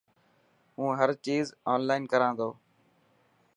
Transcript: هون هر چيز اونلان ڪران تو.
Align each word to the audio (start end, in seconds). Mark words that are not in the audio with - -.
هون 0.77 0.91
هر 0.99 1.09
چيز 1.25 1.45
اونلان 1.71 2.01
ڪران 2.11 2.31
تو. 2.39 2.49